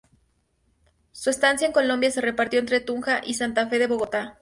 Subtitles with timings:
[1.11, 4.39] Su estancia en Colombia se repartió entre Tunja y Santa Fe de Bogotá.